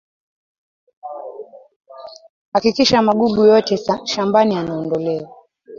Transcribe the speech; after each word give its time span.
Hakikisha 2.53 3.01
magugu 3.01 3.45
yote 3.45 3.79
shambani 4.05 4.55
yanaondolewa 4.55 5.29